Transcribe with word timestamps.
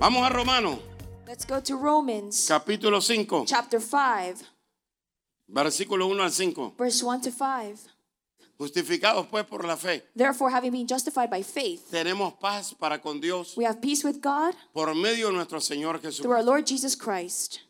Vamos 0.00 0.22
a 0.22 0.30
Romanos, 0.30 0.78
Let's 1.26 1.44
go 1.46 1.60
to 1.62 1.76
Romans 1.76 2.46
capítulo 2.48 3.00
5, 3.02 3.44
chapter 3.46 3.80
5, 3.80 4.42
versículo 5.46 6.06
1 6.06 6.22
al 6.22 6.30
5. 6.32 6.74
verse 6.78 7.04
1 7.04 7.20
to 7.20 7.30
5. 7.30 7.78
Justificados 8.58 9.26
pues 9.26 9.44
por 9.44 9.64
la 9.64 9.76
fe, 9.76 10.02
Therefore, 10.16 10.50
having 10.50 10.72
been 10.72 10.86
justified 10.88 11.28
by 11.30 11.42
faith, 11.42 11.90
tenemos 11.90 12.32
paz 12.40 12.74
para 12.74 12.98
con 12.98 13.20
Dios 13.20 13.56
we 13.58 13.64
have 13.66 13.80
peace 13.82 14.02
with 14.02 14.20
God 14.22 14.54
por 14.72 14.94
medio 14.94 15.28
de 15.28 15.34
nuestro 15.34 15.60
Señor 15.60 16.00
Jesús. 16.00 16.22
through 16.22 16.32
our 16.34 16.42
Lord 16.44 16.66
Jesus 16.66 16.96
Christ, 16.96 17.60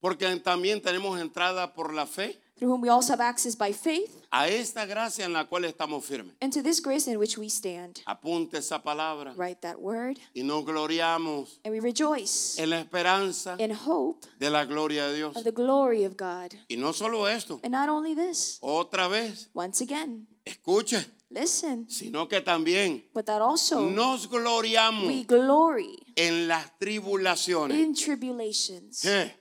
Porque 0.00 0.26
también 0.36 0.80
tenemos 0.80 1.20
entrada 1.20 1.72
por 1.74 1.92
la 1.92 2.06
fe 2.06 2.38
through 2.58 2.70
whom 2.74 2.82
we 2.82 2.90
also 2.90 3.12
have 3.14 3.22
access 3.22 3.56
by 3.56 3.72
faith 3.72 4.10
a 4.30 4.46
esta 4.48 4.84
gracia 4.84 5.24
en 5.24 5.32
la 5.32 5.46
cual 5.46 5.64
estamos 5.64 6.04
firmes. 6.04 6.34
and 6.42 6.52
to 6.52 6.62
this 6.62 6.78
grace 6.80 7.06
in 7.10 7.18
which 7.18 7.38
we 7.38 7.48
stand. 7.48 8.00
Apunte 8.06 8.58
esa 8.58 8.82
palabra 8.82 9.32
Write 9.36 9.60
that 9.62 9.78
word, 9.80 10.18
y 10.34 10.42
nos 10.42 10.64
gloriamos 10.64 11.58
and 11.64 11.72
we 11.74 11.80
rejoice 11.80 12.58
en 12.58 12.68
la 12.70 12.80
esperanza 12.80 13.56
in 13.58 13.72
hope 13.72 14.26
de 14.38 14.50
la 14.50 14.64
gloria 14.66 15.06
de 15.08 15.16
Dios. 15.16 15.36
of 15.36 15.44
the 15.44 15.52
glory 15.52 16.04
of 16.04 16.16
God. 16.18 16.52
Y 16.68 16.76
no 16.76 16.92
solo 16.92 17.26
esto, 17.26 17.60
And 17.62 17.72
not 17.72 17.88
only 17.88 18.14
this, 18.14 18.58
otra 18.60 19.08
vez, 19.08 19.48
once 19.54 19.80
again, 19.82 20.26
escuche, 20.44 21.06
listen, 21.30 21.88
sino 21.88 22.28
que 22.28 22.42
también 22.42 23.04
but 23.14 23.24
that 23.24 23.40
also 23.40 23.88
nos 23.88 24.28
gloriamos 24.28 25.06
we 25.06 25.24
glory 25.24 25.98
en 26.14 26.46
las 26.46 26.78
tribulaciones. 26.78 27.78
in 27.78 27.94
tribulations. 27.94 29.00
¿Qué? 29.00 29.39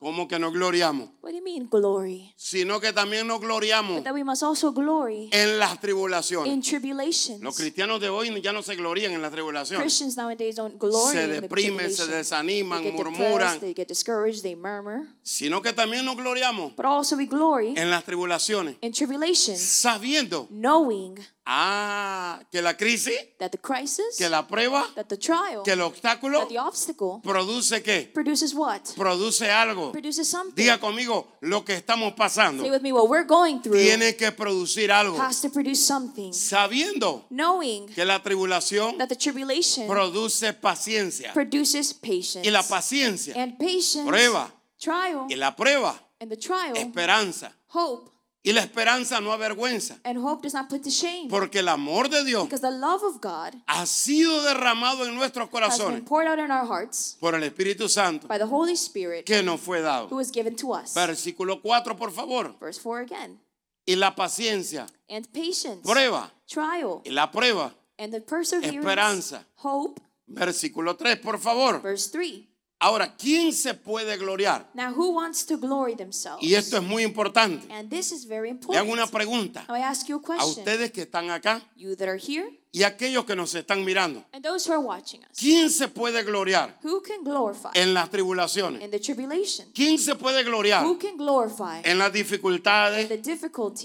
¿Cómo 0.00 0.26
que 0.26 0.38
nos 0.38 0.54
gloriamos? 0.54 1.10
What 1.20 1.32
do 1.32 1.36
you 1.36 1.44
mean, 1.44 1.68
glory? 1.68 2.32
Sino 2.34 2.80
que 2.80 2.90
también 2.90 3.26
nos 3.26 3.38
gloriamos 3.38 3.96
But 3.96 4.04
that 4.04 4.14
we 4.14 4.24
must 4.24 4.42
also 4.42 4.72
glory 4.72 5.28
en 5.30 5.58
las 5.58 5.78
tribulaciones. 5.78 6.50
in 6.50 6.62
tribulations. 6.62 7.42
Los 7.42 7.54
cristianos 7.54 8.00
de 8.00 8.08
hoy 8.08 8.40
ya 8.40 8.50
no 8.54 8.62
se 8.62 8.76
glorían 8.76 9.12
en 9.12 9.20
las 9.20 9.30
tribulaciones. 9.30 9.82
Christians 9.82 10.16
nowadays 10.16 10.56
don't 10.56 10.78
glory 10.78 11.12
Se 11.14 11.24
in 11.24 11.30
the 11.32 11.40
deprimen, 11.42 11.90
se 11.90 11.96
tribulation. 11.96 12.10
desaniman, 12.18 12.82
they 12.82 12.90
get 12.92 12.98
murmuran. 12.98 13.28
depressed, 13.28 13.60
they 13.60 13.74
get 13.74 13.88
discouraged, 13.88 14.42
they 14.42 14.56
murmur. 14.56 15.02
Sino 15.22 15.60
que 15.60 15.74
también 15.74 16.06
nos 16.06 16.16
gloriamos 16.16 16.74
But 16.76 16.86
also 16.86 17.14
we 17.16 17.26
glory 17.26 17.74
en 17.76 17.90
las 17.90 18.02
tribulaciones. 18.04 18.76
in 18.80 18.92
tribulations, 18.92 19.60
Sabiendo, 19.60 20.46
knowing 20.48 21.18
ah, 21.52 22.40
que 22.50 22.62
la 22.62 22.74
crisis, 22.74 23.18
that 23.38 23.50
the 23.50 23.58
crisis, 23.58 24.16
que 24.16 24.28
la 24.28 24.46
prueba, 24.46 24.86
that 24.94 25.06
the 25.06 25.16
trial, 25.16 25.62
que 25.64 25.72
el 25.72 25.80
obstáculo 25.80 26.38
that 26.38 26.48
the 26.48 26.58
obstacle 26.58 27.20
produce 27.22 27.82
qué? 27.82 28.08
produces 28.14 28.54
what? 28.54 28.80
Produce 28.96 29.50
algo. 29.50 29.90
Produces 29.90 30.28
something. 30.28 30.54
Diga 30.54 30.78
conmigo, 30.78 31.26
lo 31.40 31.64
que 31.64 31.74
estamos 31.74 32.12
pasando 32.14 32.62
Say 32.62 32.70
with 32.70 32.82
me, 32.82 32.92
what 32.92 33.08
we're 33.08 33.26
going 33.26 33.60
through 33.60 33.76
tiene 33.76 34.14
que 34.14 34.30
producir 34.30 34.92
algo. 34.92 35.18
has 35.18 35.40
to 35.40 35.50
produce 35.50 35.84
something. 35.84 36.32
Sabiendo 36.32 37.24
Knowing 37.30 37.88
que 37.88 38.04
la 38.04 38.22
tribulación 38.22 38.96
that 38.98 39.08
the 39.08 39.16
tribulation 39.16 39.88
produce 39.88 40.52
paciencia. 40.52 41.32
produces 41.32 41.92
patience. 41.92 42.46
Y 42.46 42.50
la 42.50 42.62
paciencia, 42.62 43.34
and 43.36 43.58
patience, 43.58 44.08
prueba. 44.08 44.52
trial, 44.78 45.26
y 45.28 45.34
la 45.34 45.56
prueba, 45.56 46.00
and 46.20 46.30
the 46.30 46.36
trial, 46.36 46.76
esperanza. 46.76 47.52
hope, 47.68 48.10
Y 48.42 48.52
la 48.52 48.62
esperanza 48.62 49.20
no 49.20 49.32
avergüenza. 49.32 49.98
and 50.04 50.18
hope 50.18 50.42
does 50.42 50.54
not 50.54 50.68
put 50.70 50.82
to 50.82 50.90
shame. 50.90 51.28
Porque 51.28 51.58
el 51.58 51.68
amor 51.68 52.08
de 52.08 52.24
Dios 52.24 52.44
Because 52.44 52.62
the 52.62 52.70
love 52.70 53.02
of 53.02 53.20
God 53.20 53.54
ha 53.66 53.84
sido 53.84 54.42
derramado 54.42 55.04
en 55.06 55.14
nuestros 55.14 55.50
corazones 55.50 56.02
hearts 56.08 57.16
por 57.20 57.34
el 57.34 57.42
Espíritu 57.42 57.88
Santo 57.88 58.26
by 58.28 58.38
the 58.38 58.44
Holy 58.46 58.72
Spirit 58.76 59.24
que 59.26 59.42
nos 59.42 59.60
fue 59.60 59.80
who 59.80 59.84
dado. 59.84 60.08
was 60.16 60.30
given 60.32 60.56
to 60.56 60.72
us. 60.72 60.94
Versículo 60.94 61.60
4, 61.60 61.96
por 61.96 62.10
favor. 62.12 62.54
Verse 62.58 62.80
4 62.80 63.02
again. 63.04 63.40
Y 63.86 63.96
la 63.96 64.14
paciencia, 64.14 64.86
And 65.08 65.26
patience, 65.32 65.82
prueba. 65.82 66.30
trial, 66.46 67.02
Y 67.04 67.10
la 67.10 67.30
prueba, 67.30 67.74
and 67.98 68.12
the 68.12 68.20
perseverance, 68.20 68.76
Esperanza. 68.78 69.46
hope. 69.56 70.00
versículo 70.26 70.96
3, 70.96 71.16
por 71.18 71.38
favor. 71.38 71.80
Verse 71.82 72.08
3. 72.10 72.46
Ahora, 72.82 73.14
¿quién 73.16 73.52
se 73.52 73.74
puede 73.74 74.16
gloriar? 74.16 74.70
Now, 74.72 74.90
who 74.94 75.10
wants 75.14 75.44
to 75.46 75.58
glory 75.58 75.94
themselves? 75.94 76.42
Y 76.42 76.54
esto 76.54 76.78
es 76.78 76.82
muy 76.82 77.02
importante. 77.02 77.70
And 77.72 77.90
this 77.90 78.10
is 78.10 78.24
very 78.26 78.48
Le 78.48 78.52
important. 78.52 78.78
hago 78.84 78.92
una 78.92 79.06
pregunta 79.06 79.66
I 79.68 79.82
ask 79.82 80.06
you 80.08 80.16
a 80.16 80.18
a 80.18 80.22
question. 80.22 80.64
ustedes 80.64 80.90
que 80.90 81.02
están 81.02 81.30
acá 81.30 81.60
You 81.76 81.94
that 81.96 82.08
are 82.08 82.18
here 82.18 82.48
y 82.72 82.84
aquellos 82.84 83.24
que 83.24 83.34
nos 83.34 83.52
están 83.54 83.84
mirando. 83.84 84.24
and 84.32 84.44
those 84.44 84.68
who 84.68 84.72
are 84.72 84.80
watching 84.80 85.20
us. 85.22 85.36
¿Quién 85.38 85.70
se 85.70 85.88
puede 85.88 86.22
gloriar 86.22 86.78
Who 86.84 87.02
can 87.02 87.24
glorify 87.24 87.70
en 87.74 87.92
las 87.94 88.10
tribulaciones? 88.10 88.80
in 88.82 88.90
the 88.90 89.00
tribulation? 89.00 89.66
¿Quién 89.74 89.98
se 89.98 90.14
puede 90.14 90.44
gloriar 90.44 90.84
Who 90.84 90.96
can 90.98 91.16
glorify 91.16 91.80
en 91.82 91.98
las 91.98 92.12
the 92.12 92.18
dificultades, 92.18 93.10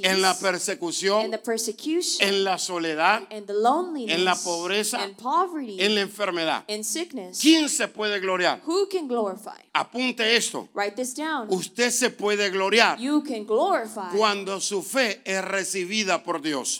en 0.03 0.21
la 0.21 0.37
persecución, 0.37 1.31
en 2.19 2.43
la 2.43 2.57
soledad, 2.59 3.23
en 3.31 4.23
la 4.25 4.35
pobreza, 4.35 5.03
en 5.03 5.95
la 5.95 6.01
enfermedad? 6.01 6.65
¿Quién 7.41 7.69
se 7.69 7.87
puede 7.87 8.19
gloriar? 8.19 8.61
Apunte 9.73 10.35
esto. 10.35 10.69
Write 10.73 10.95
this 10.95 11.15
down. 11.15 11.47
Usted 11.49 11.89
se 11.89 12.09
puede 12.11 12.49
gloriar 12.51 12.97
cuando 14.15 14.61
su 14.61 14.83
fe 14.83 15.21
es 15.25 15.43
recibida 15.43 16.23
por 16.23 16.41
Dios. 16.41 16.79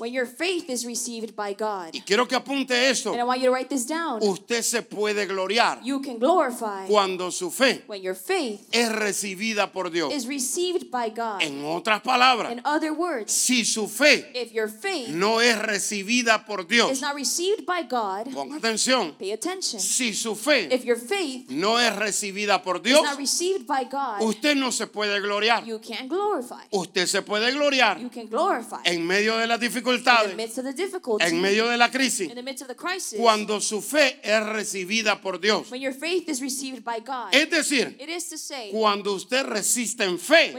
Is. 1.96 2.02
Y 2.02 2.04
quiero 2.06 2.28
que 2.28 2.36
apunte 2.36 2.90
esto. 2.90 3.12
And 3.12 3.20
I 3.20 3.24
want 3.24 3.40
you 3.42 3.48
to 3.48 3.54
write 3.54 3.70
this 3.70 3.86
down. 3.88 4.20
Usted 4.22 4.62
se 4.62 4.82
puede 4.82 5.26
gloriar 5.28 5.80
You 5.84 6.02
can 6.02 6.18
glorify 6.20 6.88
cuando 6.88 7.32
su 7.32 7.50
fe 7.52 7.84
when 7.88 8.02
your 8.02 8.16
faith 8.16 8.62
es 8.72 8.92
recibida 8.92 9.72
por 9.72 9.90
Dios. 9.90 10.14
is 10.14 10.28
received 10.28 10.90
by 10.92 11.10
God. 11.10 11.42
En 11.42 11.64
otras 11.66 12.02
palabras, 12.02 12.52
In 12.52 12.62
other 12.66 12.92
words, 12.94 13.32
si 13.32 13.64
su 13.66 13.88
fe 13.88 14.32
if 14.34 14.52
your 14.54 14.70
faith 14.70 15.10
no 15.10 15.40
es 15.42 15.58
recibida 15.60 16.46
por 16.46 16.62
is 16.62 16.68
Dios, 16.68 17.02
not 17.02 17.16
received 17.16 17.66
by 17.66 17.84
God, 17.84 18.28
ponga 18.34 18.58
atención, 18.58 19.14
pay 19.18 19.32
attention. 19.32 19.80
si 19.80 20.14
su 20.14 20.36
fe 20.36 20.68
If 20.74 20.84
your 20.84 20.98
faith 20.98 21.50
no 21.50 21.80
es 21.80 21.96
recibida 21.96 22.62
por 22.64 22.78
is 22.78 22.84
Dios, 22.84 23.04
not 23.04 23.18
received 23.18 23.66
by 23.68 23.86
God, 23.86 24.22
usted 24.22 24.56
no 24.56 24.72
se 24.72 24.88
puede 24.88 25.20
gloriar. 25.22 25.66
you 25.66 25.80
can't 25.80 26.10
glorify. 26.10 26.64
Usted 26.72 27.06
se 27.08 27.22
puede 27.22 27.52
gloriar 27.52 28.00
You 28.00 28.10
can 28.10 28.28
glorify 28.28 28.82
en 28.86 29.06
medio 29.06 29.38
de 29.38 29.48
las 29.48 29.56
in 29.56 29.60
the 29.62 29.68
dificultades, 29.68 30.36
midst 30.36 30.58
of 30.58 30.66
the 30.66 30.74
difficulty, 30.74 31.26
en 31.26 31.42
medio 31.42 31.68
de 31.70 31.78
la 31.78 31.85
crisis, 31.92 32.30
in 32.30 32.36
the 32.36 32.42
midst 32.44 32.62
of 32.62 32.68
the 32.68 32.76
crisis, 32.76 33.20
cuando 33.20 33.60
su 33.60 33.82
fe 33.82 34.20
es 34.24 34.46
recibida 34.46 35.22
por 35.22 35.40
Dios. 35.40 35.70
when 35.72 35.82
your 35.82 35.94
faith 35.94 36.30
is 36.30 36.42
received 36.42 36.84
by 36.84 37.00
God. 37.00 37.34
Es 37.34 37.50
decir, 37.50 37.96
It 38.00 38.10
is 38.10 38.30
to 38.30 38.38
say, 38.38 38.72
cuando 38.72 39.14
usted 39.14 39.44
resiste 39.46 40.04
en 40.04 40.18
fe, 40.20 40.52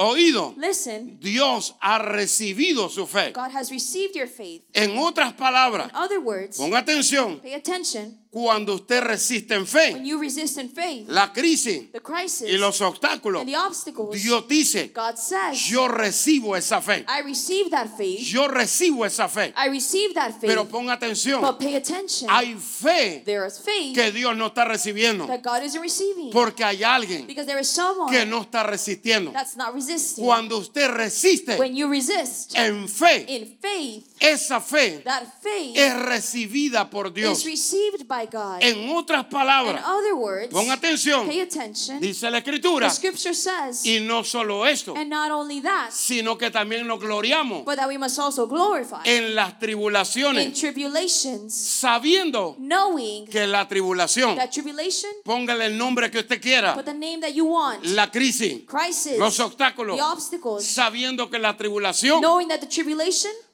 oído, 0.00 0.54
listen, 0.56 1.18
Dios 1.20 1.74
ha 1.80 1.98
recibido 1.98 2.88
su 2.88 3.06
fe. 3.06 3.32
God 3.32 3.50
has 3.54 3.70
received 3.70 4.14
your 4.14 4.28
faith. 4.28 4.62
En 4.72 4.96
otras 4.98 5.34
palabras, 5.34 5.90
In 5.90 5.96
other 5.96 6.18
words, 6.20 6.56
ponga 6.58 6.78
atención, 6.78 7.40
pay 7.40 7.54
attention. 7.54 8.16
cuando 8.30 8.74
usted 8.74 9.02
resiste 9.02 9.54
en 9.54 9.66
fe, 9.66 9.92
When 9.92 10.04
you 10.06 10.18
resist 10.20 10.56
in 10.58 10.70
faith, 10.70 11.08
la 11.08 11.32
crisis 11.32 11.90
the 11.92 12.00
crisis 12.00 12.48
y 12.48 12.56
los 12.58 12.80
obstáculos, 12.80 13.40
and 13.40 13.48
the 13.48 13.56
obstacles, 13.56 14.22
Dios 14.22 14.46
dice, 14.48 14.92
God 14.94 15.16
says, 15.16 15.68
yo 15.68 15.88
recibo 15.88 16.56
esa 16.56 16.80
fe. 16.80 17.04
I 17.08 17.22
receive 17.22 17.70
that 17.70 17.88
faith. 17.96 18.20
Yo 18.20 18.46
recibo 18.48 19.04
esa 19.04 19.28
fe. 19.28 19.52
I 19.56 19.68
receive 19.68 20.14
that 20.14 20.32
faith. 20.40 20.48
Pero 20.48 20.66
ponga 20.66 20.92
atención, 20.94 21.40
But 21.40 21.58
pay 21.58 21.74
attention. 21.74 22.28
hay 22.30 22.54
fe 22.54 23.22
there 23.26 23.44
is 23.46 23.58
faith 23.58 23.94
que 23.94 24.12
Dios 24.12 24.36
no 24.36 24.46
está 24.46 24.64
recibiendo 24.64 25.26
that 25.26 25.42
God 25.42 25.62
isn't 25.64 25.82
receiving. 25.82 26.30
porque 26.30 26.62
hay 26.64 26.82
alguien 26.84 27.26
because 27.26 27.46
there 27.46 27.60
is 27.60 27.68
someone 27.68 28.10
que 28.10 28.24
no 28.24 28.42
está 28.42 28.62
resistiendo. 28.62 29.32
that's 29.32 29.56
not 29.56 29.74
resisting. 29.74 29.89
Cuando 30.16 30.58
usted 30.58 30.88
resiste 30.90 31.56
when 31.58 31.74
you 31.74 31.88
resist 31.88 32.54
en 32.56 32.88
fe, 32.88 33.24
in 33.28 33.56
faith, 33.60 34.04
esa 34.20 34.60
fe 34.60 35.00
that 35.04 35.24
faith 35.42 35.76
es 35.76 35.94
recibida 36.02 36.88
por 36.90 37.08
is 37.08 37.14
Dios. 37.14 37.44
received 37.44 38.06
by 38.06 38.26
God. 38.30 38.58
En 38.60 38.90
otras 38.90 39.24
In 39.24 39.30
palabras, 39.30 39.82
other 39.84 40.14
words, 40.14 40.48
ponga 40.52 40.74
atención, 40.74 41.26
pay 41.26 41.40
attention. 41.40 42.00
dice 42.00 42.24
la 42.30 42.40
The 42.42 42.50
escritura, 42.50 42.90
scripture 42.90 43.34
says, 43.34 43.84
y 43.86 44.00
no 44.00 44.22
solo 44.24 44.66
esto, 44.66 44.94
and 44.96 45.08
not 45.10 45.30
only 45.30 45.60
that, 45.60 45.90
sino 45.90 46.36
que 46.36 46.50
también 46.50 46.86
nos 46.86 47.00
gloriamos 47.00 47.64
but 47.64 47.76
that 47.76 47.88
we 47.88 47.98
must 47.98 48.18
also 48.18 48.46
glorify 48.46 49.02
en 49.04 49.34
las 49.34 49.52
in 49.54 49.58
tribulaciones, 49.58 50.58
tribulations, 50.58 51.52
sabiendo 51.54 52.56
knowing 52.58 53.26
que 53.26 53.46
la 53.46 53.66
tribulación, 53.68 54.36
that 54.36 54.50
tribulation, 54.50 55.10
póngale 55.24 55.66
el 55.66 55.76
nombre 55.78 56.10
que 56.10 56.18
usted 56.20 56.40
quiera, 56.40 56.74
put 56.74 56.84
the 56.84 56.92
name 56.94 57.20
that 57.20 57.32
you 57.32 57.44
want, 57.46 57.84
la 57.86 58.10
crisis, 58.10 58.62
crisis, 58.66 59.18
los 59.18 59.38
obstáculos, 59.40 59.79
the 59.86 60.02
obstacles, 60.02 60.64
sabiendo 60.64 61.30
que 61.30 61.38
la 61.38 61.56
tribulación 61.56 62.20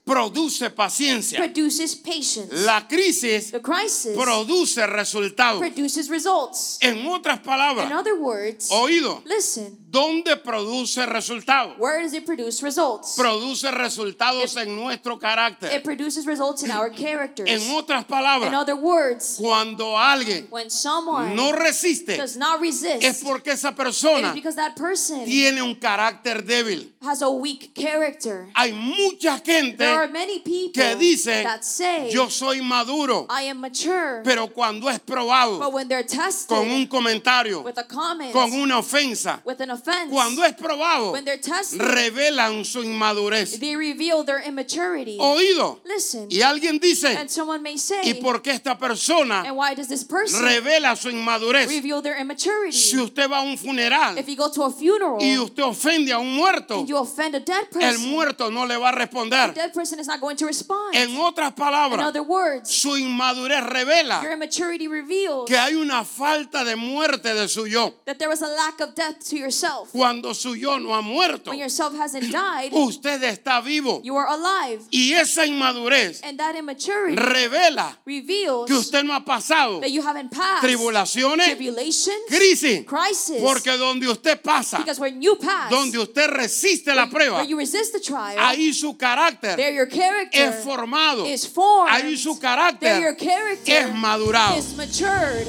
produce 0.06 0.70
paciencia. 0.70 1.36
produces 1.38 1.96
patience. 1.96 2.46
La 2.64 2.86
crisis 2.86 3.50
The 3.50 3.60
crisis 3.60 4.16
produce 4.16 4.86
resultados. 4.86 5.58
produces 5.58 6.08
results. 6.08 6.78
En 6.80 7.04
otras 7.08 7.38
In 7.38 7.42
palabras, 7.44 7.92
other 7.92 8.14
words, 8.14 8.68
oído, 8.70 9.20
listen, 9.26 9.76
¿dónde 9.90 10.36
produce 10.36 11.04
resultados? 11.06 11.76
where 11.78 12.02
does 12.04 12.12
it 12.14 12.24
produce 12.24 12.62
results? 12.62 13.14
Produce 13.16 13.68
resultados 13.72 14.56
en 14.56 14.76
nuestro 14.76 15.14
It 15.14 15.20
carácter. 15.20 15.82
produces 15.82 16.24
results 16.24 16.62
in 16.62 16.70
our 16.70 16.88
characters. 16.90 17.48
En 17.50 17.68
otras 17.74 18.02
In 18.02 18.06
palabras, 18.08 18.54
other 18.54 18.76
words, 18.76 19.36
cuando 19.40 19.98
alguien 19.98 20.46
when 20.50 20.70
someone 20.70 21.34
no 21.34 21.50
resiste, 21.52 22.16
does 22.16 22.36
not 22.36 22.60
resist, 22.60 23.02
es 23.02 23.22
porque 23.24 23.50
esa 23.50 23.70
it 23.70 23.76
persona 23.76 24.32
because 24.32 24.54
that 24.54 24.76
person 24.76 25.24
tiene 25.24 25.60
un 25.62 25.74
carácter 25.74 26.44
débil. 26.44 26.92
has 27.02 27.22
a 27.22 27.28
weak 27.28 27.72
character. 27.74 28.48
Hay 28.54 28.72
mucha 28.72 29.38
gente 29.40 29.95
There 29.96 30.04
are 30.04 30.12
many 30.12 30.40
people 30.40 30.82
que 30.82 30.96
dice, 30.96 31.42
that 31.42 31.64
say, 31.64 32.10
yo 32.10 32.28
soy 32.28 32.60
maduro, 32.60 33.26
I 33.30 33.48
am 33.48 33.60
mature, 33.62 34.20
pero 34.22 34.48
cuando 34.48 34.88
es 34.88 34.98
but 34.98 35.06
probado 35.06 35.72
when 35.72 35.88
they're 35.88 36.04
tested 36.04 36.54
con 36.54 36.68
un 36.68 36.86
comentario, 36.86 37.62
with 37.62 37.78
a 37.78 37.84
comment, 37.84 38.30
con 38.30 38.52
una 38.52 38.78
ofensa, 38.78 39.40
with 39.46 39.58
an 39.62 39.70
offense, 39.70 40.10
cuando 40.10 40.42
es 40.42 40.52
probado, 40.54 41.12
when 41.12 41.24
they're 41.24 41.40
tested, 41.40 41.80
revelan 41.80 42.62
su 42.64 42.82
inmadurez. 42.82 43.58
they 43.58 43.74
reveal 43.74 44.22
their 44.22 44.42
immaturity. 44.46 45.16
Oído. 45.18 45.80
Listen, 45.86 46.26
Y 46.30 46.42
alguien 46.42 46.78
dice, 46.78 47.16
and 47.16 47.30
someone 47.30 47.62
may 47.62 47.78
say, 47.78 48.02
¿y 48.04 48.14
por 48.20 48.42
qué 48.42 48.50
esta 48.50 48.76
persona 48.76 49.44
and 49.46 49.56
why 49.56 49.74
does 49.74 49.88
this 49.88 50.04
person 50.04 50.42
revela 50.42 50.94
su 50.94 51.08
inmadurez? 51.08 51.68
reveal 51.68 52.02
their 52.02 52.20
immaturity? 52.20 52.72
Si 52.72 52.98
usted 52.98 53.30
va 53.30 53.38
a 53.38 53.42
un 53.42 53.56
funeral 53.56 54.18
If 54.18 54.28
you 54.28 54.36
go 54.36 54.50
to 54.50 54.64
a 54.64 54.70
funeral 54.70 55.22
y 55.22 55.38
usted 55.38 55.62
ofende 55.62 56.12
a 56.12 56.18
un 56.18 56.34
muerto, 56.34 56.80
and 56.80 56.88
you 56.88 56.98
offend 56.98 57.34
a 57.34 57.40
dead 57.40 57.62
el 57.72 57.80
person, 57.80 58.10
muerto 58.10 58.50
no 58.50 58.66
le 58.66 58.76
va 58.76 58.90
a 58.90 58.92
responder. 58.92 59.54
Person 59.86 60.00
is 60.00 60.06
not 60.08 60.20
going 60.20 60.36
to 60.36 60.46
respond. 60.46 60.94
En 60.94 61.16
otras 61.16 61.48
In 61.50 61.54
palabras, 61.54 62.06
other 62.06 62.22
words, 62.22 62.70
su 62.70 62.96
inmadurez 62.96 63.60
your 63.60 63.70
revela 63.70 64.32
immaturity 64.32 64.88
reveals 64.88 65.46
que 65.46 65.56
hay 65.56 65.74
una 65.74 66.04
falta 66.04 66.64
de 66.64 66.74
muerte 66.76 67.34
de 67.34 67.48
su 67.48 67.66
yo. 67.66 67.94
that 68.04 68.18
there 68.18 68.28
was 68.28 68.42
a 68.42 68.48
lack 68.48 68.80
of 68.80 68.94
death 68.94 69.18
to 69.28 69.36
yourself. 69.36 69.90
Cuando 69.92 70.34
su 70.34 70.54
yo 70.56 70.78
no 70.78 70.92
ha 70.94 71.00
muerto, 71.02 71.50
When 71.50 71.60
yourself 71.60 71.94
hasn't 71.96 72.32
died, 72.32 72.72
usted 72.72 73.22
está 73.22 73.60
vivo. 73.62 74.00
you 74.02 74.16
are 74.16 74.26
alive. 74.28 74.82
Y 74.90 75.12
esa 75.12 75.46
inmadurez 75.46 76.20
And 76.24 76.38
that 76.38 76.56
immaturity 76.56 77.16
revela 77.16 77.96
reveals 78.04 78.66
que 78.66 78.74
usted 78.74 79.04
no 79.04 79.12
ha 79.14 79.24
pasado 79.24 79.80
that 79.80 79.90
you 79.90 80.02
haven't 80.02 80.30
passed 80.30 80.62
tribulaciones, 80.64 81.46
tribulations, 81.46 82.24
crisis. 82.28 82.84
crisis. 82.86 83.40
Porque 83.40 83.76
donde 83.78 84.08
usted 84.08 84.40
pasa, 84.42 84.78
because 84.78 84.98
when 85.00 85.22
you 85.22 85.36
pass, 85.36 85.70
donde 85.70 85.98
usted 85.98 86.28
resiste 86.30 86.92
la 86.94 87.06
prueba, 87.08 87.36
where 87.38 87.48
you 87.48 87.56
resist 87.56 87.92
the 87.92 88.00
trial, 88.00 88.36
ahí 88.38 88.72
su 88.72 88.96
carácter 88.96 89.56
there 89.56 89.75
your 89.76 89.86
character 89.86 90.40
es 90.40 90.64
formado. 90.64 91.26
is 91.26 91.46
formed. 91.46 91.92
Ahí 91.92 92.16
su 92.16 92.30
your 92.30 92.40
carácter 92.40 93.16
character 93.16 93.74
es 93.74 93.94
madurado. 93.94 94.56
is 94.56 94.74
matured. 94.74 95.46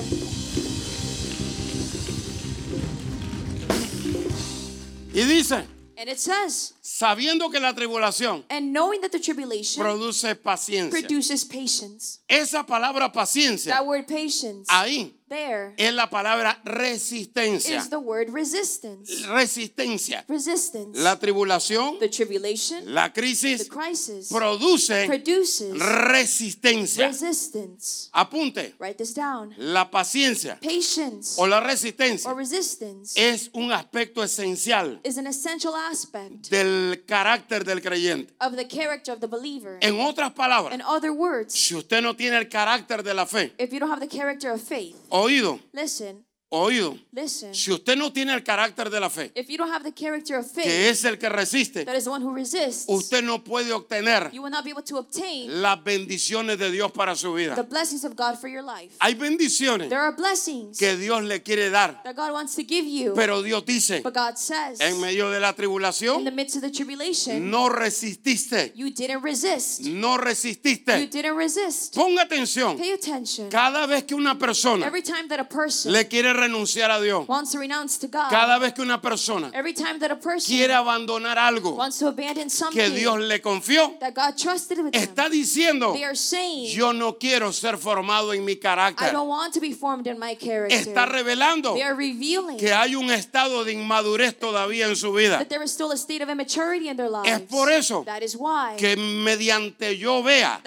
Y 5.13 5.23
dice, 5.23 5.65
And 5.99 6.09
it 6.09 6.19
says, 6.19 6.75
sabiendo 6.81 7.49
que 7.49 7.59
la 7.59 7.73
tribulación 7.73 8.43
and 8.49 8.71
knowing 8.71 9.01
that 9.01 9.11
the 9.11 9.19
tribulation 9.19 9.81
produce 9.81 10.35
paciencia. 10.35 10.91
produces 10.91 11.43
patience. 11.43 12.19
Esa 12.27 12.63
palabra 12.63 13.11
paciencia 13.11 13.73
That 13.73 13.85
word 13.87 14.05
patience 14.05 14.67
ahí 14.69 15.16
there 15.29 15.73
es 15.77 15.93
la 15.93 16.09
palabra 16.09 16.59
resistencia. 16.63 17.77
is 17.77 17.89
the 17.89 17.99
word 17.99 18.29
resistance. 18.29 19.25
Resistencia. 19.27 20.23
Resistance. 20.27 20.99
La 20.99 21.17
tribulación, 21.19 21.99
the 21.99 22.09
tribulation, 22.09 22.93
la 22.93 23.09
the 23.09 23.21
crisis 23.21 23.67
crisis 23.69 24.29
produce 24.29 25.05
produces 25.07 25.77
resistencia. 25.79 27.07
resistance. 27.07 28.09
Apunte, 28.13 28.73
Write 28.79 28.97
this 28.97 29.13
down. 29.13 29.53
la 29.57 29.89
paciencia 29.89 30.57
Patience 30.61 31.35
o 31.39 31.47
la 31.47 31.59
resistencia 31.59 32.29
or 32.29 32.35
resistance 32.37 33.13
es 33.15 33.49
un 33.53 33.71
aspecto 33.71 34.23
esencial 34.23 34.99
is 35.03 35.17
an 35.17 35.27
essential 35.27 35.73
aspect 35.75 36.49
del 36.49 37.03
carácter 37.05 37.63
del 37.63 37.81
creyente. 37.81 38.33
of 38.39 38.55
the 38.55 38.65
character 38.67 39.11
of 39.13 39.19
the 39.19 39.27
believer. 39.27 39.77
En 39.81 39.99
otras 39.99 40.33
palabras, 40.33 40.73
In 40.73 40.81
other 40.81 41.11
words, 41.11 41.53
si 41.53 41.75
usted 41.75 42.01
no 42.01 42.15
tiene 42.15 42.37
el 42.37 42.49
carácter 42.49 43.03
de 43.03 43.13
la 43.13 43.25
fe, 43.25 43.53
if 43.57 43.71
you 43.71 43.79
don't 43.79 43.89
have 43.91 43.99
the 43.99 44.07
character 44.07 44.51
of 44.51 44.61
faith, 44.61 44.95
oído, 45.21 45.59
listen, 45.71 46.26
oído, 46.49 46.97
listen. 47.11 47.53
si 47.53 47.71
usted 47.71 47.95
no 47.97 48.11
tiene 48.13 48.33
el 48.33 48.43
carácter 48.43 48.89
de 48.89 48.99
la 48.99 49.09
fe, 49.09 49.31
If 49.35 49.47
you 49.49 49.57
don't 49.57 49.71
have 49.71 49.83
the 49.83 49.91
character 49.93 50.37
of 50.37 50.45
que 50.53 50.63
faith, 50.63 50.71
es 50.91 51.03
el 51.05 51.17
que 51.17 51.27
resiste, 51.29 51.83
that 51.85 51.95
is 51.95 52.05
the 52.05 52.09
one 52.09 52.23
who 52.23 52.33
resists, 52.33 52.85
usted 52.87 53.21
no 53.23 53.43
puede 53.43 53.73
obtener 53.73 54.31
you 54.31 54.41
will 54.41 54.51
not 54.51 54.63
be 54.63 54.71
able 54.71 54.83
to 54.83 54.97
obtain 54.97 55.61
las 55.61 55.83
bendiciones 55.83 56.57
de 56.57 56.71
Dios 56.71 56.91
para 56.91 57.15
su 57.15 57.33
the 57.35 57.49
vida. 57.49 57.63
blessings 57.63 58.05
of 58.05 58.15
God 58.15 58.37
for 58.39 58.49
your 58.49 58.63
life. 58.63 58.95
Hay 58.99 59.15
bendiciones 59.15 59.89
There 59.89 59.99
are 59.99 60.15
blessings 60.15 60.77
que 60.77 60.95
Dios 60.95 61.21
le 61.23 61.41
quiere 61.43 61.69
dar, 61.69 62.01
that 62.03 62.15
God 62.15 62.31
wants 62.31 62.55
to 62.55 62.63
give 62.63 62.85
you, 62.87 63.13
pero 63.13 63.41
Dios 63.41 63.65
dice, 63.65 64.01
but 64.01 64.13
God 64.13 64.37
says, 64.37 64.79
en 64.79 65.01
medio 65.01 65.29
de 65.29 65.39
la 65.39 65.49
in 65.49 65.55
the 65.55 65.61
tribulación, 65.63 66.33
midst 66.33 66.55
of 66.55 66.61
the 66.61 66.71
tribulation, 66.71 67.49
no 67.51 67.67
resististe, 67.69 68.71
you 68.75 68.89
didn't 68.91 69.21
resist. 69.21 69.81
no 69.81 70.15
You 70.15 70.21
resististe. 70.23 71.07
didn't 71.09 71.35
resist. 71.35 71.93
Ponga 71.95 72.21
atención, 72.23 72.77
Pay 72.77 72.91
attention. 72.93 73.49
cada 73.49 73.85
vez 73.85 74.03
que 74.05 74.15
una 74.15 74.37
persona 74.37 74.85
Every 74.87 75.01
time 75.03 75.27
that 75.27 75.39
a 75.39 75.43
person 75.49 75.91
le 75.91 76.07
quiere 76.07 76.33
renunciar 76.37 76.91
a 76.91 77.01
Dios, 77.01 77.27
wants 77.27 77.51
to 77.51 77.59
renounce 77.59 77.97
to 77.99 78.07
God, 78.07 78.29
cada 78.29 78.57
vez 78.59 78.73
que 78.73 78.81
una 78.81 79.01
persona 79.01 79.51
every 79.53 79.73
time 79.73 79.99
that 79.99 80.11
a 80.11 80.15
person 80.15 80.55
quiere 80.55 80.73
abandonar 80.73 81.37
algo 81.37 81.71
wants 81.75 81.99
to 81.99 82.07
abandon 82.07 82.47
que 82.71 82.89
Dios 82.89 83.19
le 83.19 83.41
confió, 83.41 83.97
that 83.99 84.13
God 84.13 84.35
trusted 84.37 84.79
with 84.79 84.91
them, 84.91 85.01
está 85.01 85.29
diciendo, 85.29 85.93
they 85.93 86.03
are 86.03 86.15
saying, 86.15 86.67
yo 86.75 86.93
no 86.93 87.17
quiero 87.17 87.51
ser 87.51 87.77
formado 87.77 88.33
en 88.33 88.45
mi 88.45 88.53
I 88.53 88.55
carácter. 88.59 89.11
don't 89.11 89.27
want 89.27 89.53
to 89.53 89.59
be 89.59 89.73
formed 89.73 90.07
in 90.07 90.19
my 90.19 90.35
character. 90.35 90.75
Está 90.77 91.05
revelando 91.05 91.73
They 91.73 91.83
are 91.83 91.95
revealing 91.95 92.57
que 92.57 92.73
hay 92.73 92.95
un 92.95 93.09
estado 93.11 93.63
de 93.63 93.73
inmadurez 93.73 94.37
todavía 94.37 94.87
en 94.87 94.95
su 94.95 95.13
vida. 95.13 95.37
that 95.39 95.49
there 95.49 95.63
is 95.63 95.71
still 95.71 95.91
a 95.91 95.97
state 95.97 96.21
of 96.21 96.29
immaturity 96.29 96.89
in 96.89 96.97
their 96.97 97.09
lives. 97.09 97.29
Es 97.29 97.41
por 97.41 97.71
eso 97.71 98.03
that 98.05 98.21
is 98.21 98.35
why 98.35 98.75
Que 98.77 98.95
mediante 98.95 99.97
yo 99.97 100.23
vea 100.23 100.61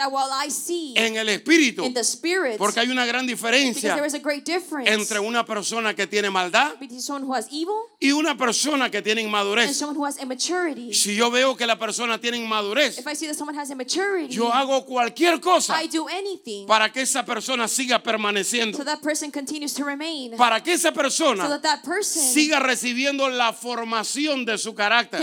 en 0.97 1.17
el 1.17 1.29
espíritu, 1.29 1.85
in 1.85 1.95
the 1.95 2.05
spirit, 2.05 2.57
porque 2.59 2.81
hay 2.81 2.91
una 2.91 3.07
gran 3.07 3.27
because 3.27 3.41
diferencia 3.43 3.95
there 3.95 4.07
is 4.07 4.15
a 4.15 4.19
great 4.19 4.45
difference 4.45 4.91
entre 4.91 5.21
una 5.21 5.45
persona 5.45 5.60
que 5.95 6.07
tiene 6.07 6.31
maldad 6.31 6.75
y 7.99 8.13
una 8.13 8.37
persona 8.37 8.91
que 8.91 9.03
tiene 9.03 9.21
and 9.21 9.29
inmadurez. 9.29 9.77
someone 9.77 9.97
who 9.97 10.05
has 10.05 10.19
immaturity. 10.21 10.95
Si 10.95 11.15
yo 11.15 11.31
veo 11.31 11.57
que 11.57 11.67
la 11.67 11.79
persona 11.79 12.19
tiene 12.19 12.39
inmadurez, 12.39 13.03
yo 14.29 14.53
hago 14.53 14.85
cualquier 14.85 15.41
cosa 15.41 15.83
I 15.83 15.89
do 15.89 16.07
anything 16.09 16.67
para 16.67 16.91
que 16.91 17.03
esa 17.03 17.25
persona 17.25 17.69
siga 17.69 18.03
permaneciendo, 18.03 18.77
so 18.77 18.85
that 18.85 19.01
person 19.03 19.31
continues 19.31 19.75
to 19.75 19.85
remain, 19.85 20.37
para 20.37 20.63
que 20.63 20.73
esa 20.73 20.89
so 20.89 20.95
persona 20.95 21.49
that 21.49 21.63
that 21.63 21.83
person 21.83 22.23
siga 22.23 22.61
recibiendo 22.61 23.29
la 23.29 23.53
formación 23.53 24.45
de 24.45 24.59
su 24.59 24.75
carácter. 24.75 25.21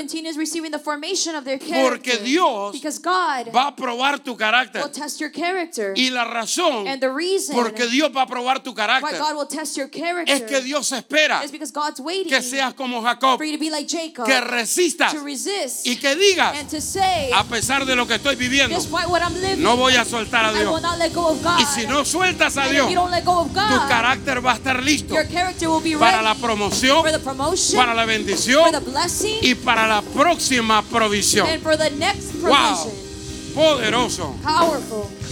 Porque 1.83 2.17
Dios 2.17 2.75
Va 3.53 3.67
a 3.67 3.75
probar 3.75 4.19
tu 4.19 4.35
carácter. 4.35 4.81
will 4.83 4.91
test 4.91 5.19
your 5.19 5.31
character. 5.31 5.93
Y 5.95 6.09
la 6.09 6.25
razón 6.25 6.85
porque 7.53 7.87
Dios 7.87 8.11
va 8.15 8.23
a 8.23 8.27
probar 8.27 8.61
tu 8.61 8.73
carácter 8.73 9.17
Es 10.27 10.41
que 10.43 10.61
Dios 10.61 10.91
espera 10.91 11.41
que 12.27 12.41
seas 12.41 12.73
como 12.73 13.01
Jacob, 13.01 13.39
like 13.39 13.87
Jacob, 13.87 14.25
que 14.25 14.41
resistas 14.41 15.15
y 15.83 15.95
que 15.97 16.15
digas, 16.15 16.55
say, 16.81 17.31
a 17.33 17.43
pesar 17.43 17.85
de 17.85 17.95
lo 17.95 18.07
que 18.07 18.15
estoy 18.15 18.35
viviendo, 18.35 18.77
living, 18.77 19.63
no 19.63 19.77
voy 19.77 19.95
a 19.95 20.05
soltar 20.05 20.45
a 20.45 20.53
Dios. 20.53 20.81
Y 21.59 21.65
si 21.79 21.87
no 21.87 22.05
sueltas 22.05 22.57
a 22.57 22.67
Dios, 22.67 22.87
tu 22.87 23.87
carácter 23.87 24.45
va 24.45 24.53
a 24.53 24.55
estar 24.55 24.83
listo 24.83 25.15
para 25.99 26.21
la 26.21 26.35
promoción, 26.35 27.03
para 27.75 27.93
la 27.93 28.05
bendición 28.05 28.71
blessing, 28.85 29.37
y 29.41 29.55
para 29.55 29.87
la 29.87 30.01
próxima 30.01 30.81
provisión. 30.83 31.47
Wow. 32.41 33.07
Poderoso. 33.55 34.35
Powerful. 34.43 35.26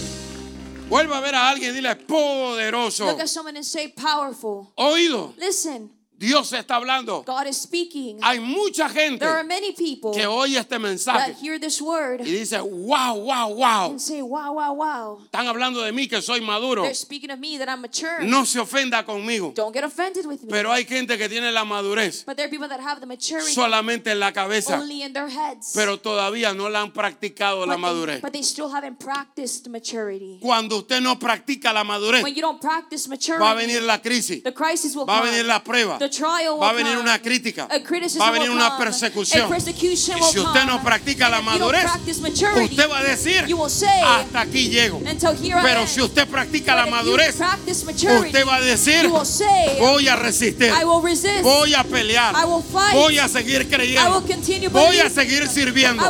Vuelva 0.96 1.18
a 1.18 1.22
ver 1.22 1.36
a 1.36 1.50
alguien 1.50 1.72
y 1.72 1.74
dile 1.74 1.94
poderoso. 1.98 3.06
Look 3.06 3.20
at 3.20 3.28
someone 3.28 3.58
and 3.58 3.66
say 3.66 3.90
powerful. 3.90 4.72
Oído, 4.78 5.34
Listen, 5.38 5.92
Dios 6.18 6.52
está 6.54 6.76
hablando. 6.76 7.24
God 7.26 7.48
is 7.48 7.58
speaking. 7.58 8.20
Hay 8.22 8.40
mucha 8.40 8.90
gente 8.90 9.20
There 9.20 9.36
are 9.36 9.44
many 9.44 9.74
people 9.74 10.12
que 10.12 10.26
oye 10.26 10.58
este 10.58 10.70
that 10.70 10.80
mensaje 10.80 11.36
hear 11.42 11.60
this 11.60 11.82
word 11.82 12.22
y 12.22 12.32
dice, 12.32 12.60
wow, 12.62 13.16
wow, 13.16 13.50
wow. 13.50 13.92
and 13.92 14.02
say, 14.02 14.22
wow, 14.22 14.54
wow, 14.54 14.74
wow. 14.74 15.20
Están 15.24 15.48
hablando 15.48 15.82
de 15.82 15.92
mí 15.92 16.08
que 16.08 16.22
soy 16.22 16.42
maduro. 16.42 16.84
They're 16.84 16.96
speaking 16.96 17.32
of 17.32 17.40
me 17.40 17.58
that 17.58 17.70
I'm 17.70 17.82
mature. 17.82 18.24
No 18.24 18.46
se 18.46 18.60
ofenda 18.60 19.04
conmigo. 19.06 19.54
Don't 19.54 19.74
get 19.74 19.84
offended 19.84 20.26
with 20.26 20.42
me. 20.44 20.50
Pero 20.50 20.72
hay 20.72 20.86
gente 20.86 21.18
que 21.18 21.28
tiene 21.30 21.52
la 21.52 21.66
madurez 21.66 22.24
but 22.26 22.38
there 22.38 22.46
are 22.46 22.50
people 22.50 22.68
that 22.68 22.80
have 22.80 23.00
the 23.00 23.06
maturity 23.06 23.54
solamente 23.54 24.12
en 24.12 24.20
la 24.20 24.32
cabeza, 24.32 24.80
only 24.80 25.04
in 25.04 25.14
their 25.14 25.30
heads. 25.30 25.72
pero 25.74 26.00
todavía 26.00 26.54
no 26.54 26.70
la 26.70 26.82
han 26.82 26.92
practicado 26.92 27.66
la 27.66 27.76
but, 27.76 27.76
they, 27.76 27.82
madurez. 27.82 28.22
but 28.22 28.32
they 28.32 28.44
still 28.44 28.70
haven't 28.70 28.98
practiced 29.00 29.68
maturity. 29.70 30.40
Cuando 30.42 30.78
usted 30.78 31.02
no 31.02 31.18
practica 31.18 31.74
la 31.74 31.84
madurez, 31.84 32.24
When 32.24 32.36
you 32.36 32.42
don't 32.42 32.62
practice 32.62 33.08
maturity, 33.08 33.44
va 33.44 33.52
a 33.52 33.56
venir 33.56 33.82
la 33.82 34.00
crisis, 34.02 34.44
the 34.44 34.54
crisis 34.54 34.96
will 34.96 35.06
va 35.06 35.20
a 35.20 35.24
venir 35.24 35.46
la 35.46 35.64
prueba, 35.64 35.98
va 36.60 36.70
a 36.70 36.74
venir 36.74 36.98
una 36.98 37.22
crítica, 37.22 37.68
va 37.68 38.28
a 38.28 38.32
venir 38.32 38.50
una 38.50 38.78
persecución. 38.78 39.50
Y 39.56 39.98
si 39.98 40.40
usted 40.40 40.66
no 40.66 40.82
practica 40.84 41.30
la 41.30 41.42
madurez, 41.42 41.84
practice 41.84 42.22
maturity, 42.22 42.76
usted 42.76 42.90
va 42.90 43.00
a 43.00 43.04
decir, 43.04 43.46
you 43.48 43.58
will 43.58 43.70
say, 43.70 44.02
hasta 44.02 44.42
aquí 44.42 44.70
llego. 44.70 45.02
Pero 45.64 45.88
si 45.88 46.02
usted 46.02 46.28
practica 46.28 46.76
la 46.76 46.86
But 46.86 46.90
if 46.90 46.96
you 46.96 46.98
madurez, 46.98 47.36
usted 47.36 48.48
va 48.48 48.56
a 48.56 48.62
decir, 48.62 49.04
you 49.04 49.14
will 49.14 49.26
say, 49.26 49.80
voy 49.80 50.08
a 50.08 50.16
resistir, 50.16 50.72
I 50.72 50.84
will 50.86 51.02
resist. 51.02 51.42
voy 51.44 51.74
a 51.74 51.84
pelear, 51.84 52.34
I 52.36 52.46
will 52.46 52.64
fight. 52.64 52.94
voy 52.94 53.18
a 53.18 53.28
seguir 53.28 53.62
I 53.62 53.66
creyendo, 53.66 54.20
will 54.20 54.28
continue 54.28 54.70
voy 54.70 55.00
a 55.00 55.10
seguir 55.10 55.48
sirviendo, 55.48 56.04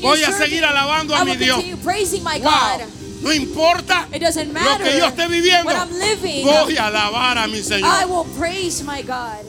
voy 0.00 0.22
a 0.22 0.32
seguir 0.32 0.64
alabando 0.64 1.14
a 1.14 1.24
mi 1.24 1.36
Dios. 1.36 1.56
continue 1.56 1.82
praising 1.82 2.22
my 2.22 2.40
Wow. 2.40 3.01
No 3.22 3.32
importa 3.32 4.08
It 4.12 4.20
doesn't 4.22 4.48
lo 4.48 4.60
matter 4.60 4.86
que 4.90 4.98
yo 4.98 5.06
esté 5.06 5.28
viviendo, 5.28 5.64
what 5.70 5.76
I'm 5.76 5.98
living. 5.98 6.44
voy 6.44 6.76
a 6.76 6.86
alabar 6.88 7.38
a 7.38 7.46
mi 7.46 7.58
I 7.58 7.62
Señor. 7.62 8.06
will 8.08 8.26
praise 8.38 8.82
my 8.84 9.02
God. 9.02 9.46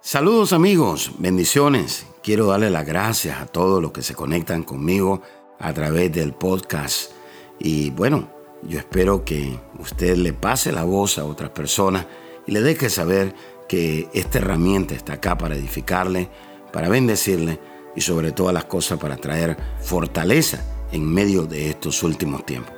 Saludos 0.00 0.52
amigos, 0.52 1.12
bendiciones. 1.18 2.06
Quiero 2.22 2.46
darle 2.46 2.70
las 2.70 2.84
gracias 2.84 3.40
a 3.40 3.46
todos 3.46 3.80
los 3.80 3.92
que 3.92 4.02
se 4.02 4.14
conectan 4.14 4.64
conmigo 4.64 5.22
a 5.60 5.72
través 5.72 6.12
del 6.12 6.32
podcast. 6.32 7.12
Y 7.60 7.90
bueno, 7.90 8.28
yo 8.62 8.78
espero 8.78 9.24
que 9.24 9.58
usted 9.78 10.16
le 10.16 10.32
pase 10.32 10.72
la 10.72 10.82
voz 10.84 11.18
a 11.18 11.24
otras 11.24 11.50
personas 11.50 12.06
y 12.46 12.52
le 12.52 12.60
deje 12.62 12.90
saber 12.90 13.34
que 13.68 14.08
esta 14.12 14.38
herramienta 14.38 14.94
está 14.94 15.14
acá 15.14 15.38
para 15.38 15.54
edificarle, 15.54 16.28
para 16.72 16.88
bendecirle 16.88 17.60
y 17.94 18.00
sobre 18.00 18.32
todas 18.32 18.52
las 18.54 18.64
cosas 18.64 18.98
para 18.98 19.16
traer 19.16 19.56
fortaleza 19.82 20.64
en 20.92 21.04
medio 21.06 21.46
de 21.46 21.70
estos 21.70 22.02
últimos 22.02 22.46
tiempos. 22.46 22.74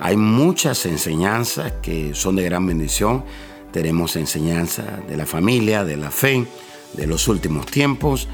Hay 0.00 0.16
muchas 0.16 0.86
enseñanzas 0.86 1.72
que 1.82 2.14
son 2.14 2.36
de 2.36 2.44
gran 2.44 2.66
bendición. 2.66 3.24
Tenemos 3.72 4.16
enseñanza 4.16 4.82
de 5.08 5.16
la 5.16 5.26
familia, 5.26 5.84
de 5.84 5.96
la 5.96 6.10
fe, 6.10 6.46
de 6.94 7.06
los 7.06 7.28
últimos 7.28 7.66
tiempos 7.66 8.28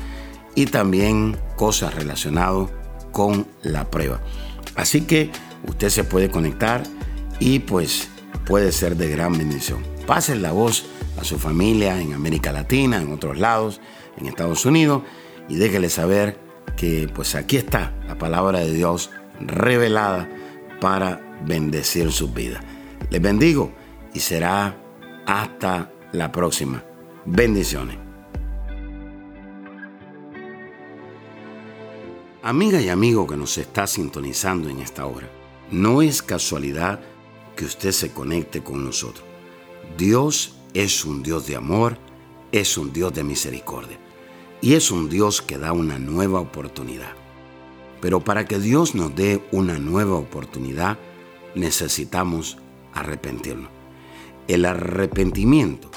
y 0.55 0.67
también 0.67 1.37
cosas 1.57 1.95
relacionadas 1.95 2.69
con 3.13 3.47
la 3.63 3.91
prueba. 3.91 4.21
Así 4.75 5.03
que 5.03 5.31
usted 5.67 5.89
se 5.89 6.05
puede 6.05 6.31
conectar 6.31 6.83
y 7.41 7.61
pues 7.61 8.09
puede 8.47 8.73
ser 8.73 8.97
de 8.97 9.09
gran 9.09 9.37
bendición. 9.37 9.83
Pasen 10.07 10.43
la 10.43 10.53
voz 10.53 10.85
a 11.19 11.25
su 11.25 11.39
familia 11.39 12.01
en 12.01 12.13
América 12.13 12.53
Latina, 12.53 13.01
en 13.01 13.13
otros 13.13 13.39
lados, 13.39 13.81
en 14.19 14.27
Estados 14.27 14.65
Unidos 14.67 15.03
y 15.49 15.57
déjele 15.57 15.89
saber 15.91 16.39
que 16.77 17.09
pues 17.15 17.35
aquí 17.35 17.57
está 17.57 17.93
la 18.07 18.19
palabra 18.19 18.61
de 18.61 18.73
Dios 18.73 19.11
revelada 19.41 20.29
para 20.81 21.21
bendecir 21.45 22.11
sus 22.13 22.33
vidas. 22.33 22.63
Les 23.11 23.21
bendigo 23.21 23.73
y 24.13 24.21
será 24.21 24.77
hasta 25.27 25.91
la 26.13 26.31
próxima. 26.31 26.83
Bendiciones. 27.25 27.99
Amiga 32.43 32.81
y 32.81 32.91
amigo 32.91 33.27
que 33.27 33.37
nos 33.37 33.57
está 33.57 33.87
sintonizando 33.87 34.69
en 34.69 34.81
esta 34.81 35.07
hora, 35.07 35.31
no 35.71 36.03
es 36.03 36.23
casualidad 36.23 37.01
que 37.57 37.65
usted 37.65 37.93
se 37.93 38.13
conecte 38.13 38.63
con 38.63 38.85
nosotros. 38.85 39.25
Dios 39.97 40.57
es 40.75 41.07
un 41.07 41.23
Dios 41.23 41.47
de 41.47 41.57
amor, 41.57 41.97
es 42.53 42.77
un 42.77 42.93
Dios 42.93 43.15
de 43.15 43.25
misericordia 43.25 43.99
y 44.61 44.75
es 44.75 44.91
un 44.91 45.09
Dios 45.09 45.41
que 45.41 45.57
da 45.57 45.73
una 45.73 45.99
nueva 45.99 46.41
oportunidad. 46.41 47.24
Pero 48.05 48.21
para 48.21 48.45
que 48.45 48.59
Dios 48.59 48.95
nos 48.95 49.17
dé 49.17 49.43
una 49.51 49.79
nueva 49.79 50.17
oportunidad, 50.17 50.99
necesitamos 51.55 52.59
arrepentirnos. 52.93 53.71
El 54.47 54.67
arrepentimiento 54.67 55.89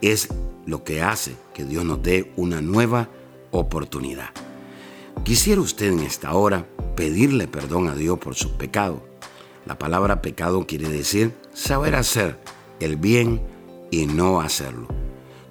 es 0.00 0.28
lo 0.64 0.84
que 0.84 1.02
hace 1.02 1.36
que 1.52 1.66
Dios 1.66 1.84
nos 1.84 2.02
dé 2.02 2.32
una 2.36 2.62
nueva 2.62 3.10
oportunidad. 3.50 4.30
Quisiera 5.22 5.60
usted 5.60 5.92
en 5.92 5.98
esta 5.98 6.32
hora 6.32 6.66
pedirle 6.96 7.46
perdón 7.46 7.88
a 7.88 7.94
Dios 7.94 8.18
por 8.18 8.36
sus 8.36 8.52
pecados. 8.52 9.02
La 9.66 9.78
palabra 9.78 10.22
pecado 10.22 10.66
quiere 10.66 10.88
decir 10.88 11.34
saber 11.52 11.94
hacer 11.94 12.40
el 12.80 12.96
bien 12.96 13.42
y 13.90 14.06
no 14.06 14.40
hacerlo. 14.40 14.88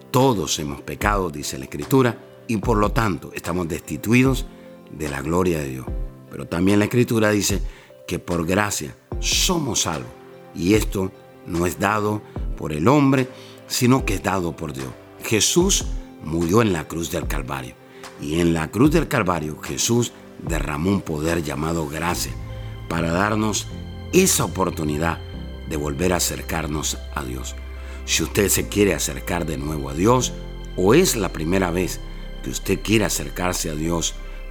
Todos 0.10 0.58
hemos 0.58 0.82
pecado, 0.82 1.30
dice 1.30 1.60
la 1.60 1.66
Escritura, 1.66 2.18
y 2.48 2.58
por 2.58 2.78
lo 2.78 2.94
tanto 2.94 3.32
estamos 3.36 3.68
destituidos 3.68 4.48
de 4.92 5.10
la 5.10 5.22
gloria 5.22 5.60
de 5.60 5.70
Dios. 5.70 5.86
Pero 6.30 6.46
también 6.46 6.80
la 6.80 6.86
Escritura 6.86 7.32
dice 7.32 7.62
que 8.08 8.20
por 8.20 8.46
gracia 8.46 8.96
somos 9.20 9.82
salvos. 9.82 10.12
Y 10.56 10.74
esto 10.74 11.12
no 11.46 11.66
es 11.66 11.80
dado 11.80 12.22
por 12.58 12.74
el 12.74 12.88
hombre, 12.88 13.28
sino 13.68 14.06
que 14.06 14.16
es 14.16 14.24
dado 14.24 14.56
por 14.56 14.74
Dios. 14.74 14.90
Jesús 15.24 15.86
murió 16.24 16.62
en 16.62 16.74
la 16.74 16.88
cruz 16.88 17.12
del 17.12 17.28
Calvario. 17.28 17.74
Y 18.22 18.40
en 18.40 18.54
la 18.54 18.70
cruz 18.70 18.92
del 18.92 19.08
Calvario 19.08 19.60
Jesús 19.62 20.12
derramó 20.48 20.90
un 20.90 21.02
poder 21.02 21.44
llamado 21.44 21.88
gracia 21.88 22.32
para 22.88 23.12
darnos 23.12 23.68
esa 24.14 24.46
oportunidad 24.46 25.20
de 25.70 25.78
volver 25.78 26.14
a 26.14 26.18
acercarnos 26.18 26.98
a 27.14 27.24
Dios. 27.24 27.56
Si 28.06 28.24
usted 28.24 28.50
se 28.50 28.68
quiere 28.68 28.96
acercar 28.96 29.46
de 29.46 29.58
nuevo 29.58 29.90
a 29.90 29.94
Dios 29.94 30.34
o 30.76 30.94
es 30.94 31.16
la 31.16 31.30
primera 31.32 31.70
vez 31.72 32.00
que 32.44 32.50
usted 32.50 32.80
quiere 32.82 33.06
acercarse 33.06 33.70
a 33.70 33.76
Dios, 33.76 34.16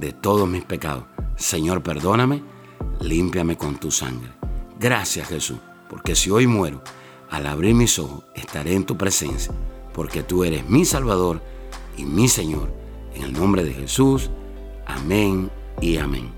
de 0.00 0.12
todos 0.12 0.48
mis 0.48 0.64
pecados. 0.64 1.04
Señor, 1.36 1.82
perdóname, 1.82 2.42
límpiame 3.00 3.56
con 3.56 3.78
tu 3.78 3.90
sangre. 3.90 4.32
Gracias 4.78 5.28
Jesús, 5.28 5.58
porque 5.88 6.16
si 6.16 6.30
hoy 6.30 6.46
muero, 6.46 6.82
al 7.28 7.46
abrir 7.46 7.74
mis 7.74 7.98
ojos 7.98 8.24
estaré 8.34 8.74
en 8.74 8.86
tu 8.86 8.96
presencia, 8.96 9.52
porque 9.92 10.22
tú 10.22 10.42
eres 10.42 10.68
mi 10.68 10.84
Salvador 10.84 11.42
y 11.96 12.04
mi 12.04 12.28
Señor. 12.28 12.72
En 13.14 13.24
el 13.24 13.32
nombre 13.32 13.62
de 13.62 13.74
Jesús, 13.74 14.30
amén 14.86 15.50
y 15.80 15.98
amén. 15.98 16.30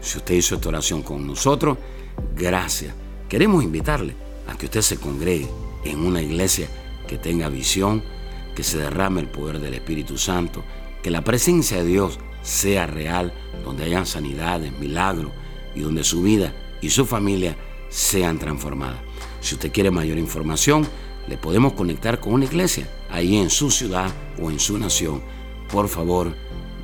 Si 0.00 0.18
usted 0.18 0.34
hizo 0.34 0.56
esta 0.56 0.68
oración 0.68 1.02
con 1.02 1.26
nosotros, 1.26 1.78
gracias. 2.36 2.94
Queremos 3.28 3.64
invitarle 3.64 4.14
a 4.46 4.56
que 4.56 4.66
usted 4.66 4.82
se 4.82 4.98
congregue 4.98 5.48
en 5.84 6.00
una 6.00 6.20
iglesia 6.20 6.68
que 7.08 7.16
tenga 7.16 7.48
visión, 7.48 8.02
que 8.54 8.62
se 8.62 8.78
derrame 8.78 9.20
el 9.20 9.28
poder 9.28 9.58
del 9.58 9.74
Espíritu 9.74 10.18
Santo, 10.18 10.62
que 11.02 11.10
la 11.10 11.24
presencia 11.24 11.78
de 11.78 11.86
Dios 11.86 12.18
sea 12.46 12.86
real, 12.86 13.32
donde 13.64 13.84
hayan 13.84 14.06
sanidades, 14.06 14.72
milagros 14.78 15.32
y 15.74 15.80
donde 15.80 16.04
su 16.04 16.22
vida 16.22 16.54
y 16.80 16.90
su 16.90 17.04
familia 17.04 17.56
sean 17.88 18.38
transformadas. 18.38 19.00
Si 19.40 19.54
usted 19.56 19.72
quiere 19.72 19.90
mayor 19.90 20.16
información, 20.16 20.86
le 21.26 21.36
podemos 21.36 21.72
conectar 21.72 22.20
con 22.20 22.34
una 22.34 22.44
iglesia 22.44 22.88
ahí 23.10 23.36
en 23.36 23.50
su 23.50 23.70
ciudad 23.70 24.10
o 24.40 24.50
en 24.50 24.60
su 24.60 24.78
nación. 24.78 25.22
Por 25.70 25.88
favor, 25.88 26.34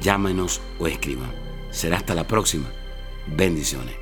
llámenos 0.00 0.60
o 0.80 0.88
escriban. 0.88 1.30
Será 1.70 1.98
hasta 1.98 2.14
la 2.14 2.26
próxima. 2.26 2.68
Bendiciones. 3.28 4.01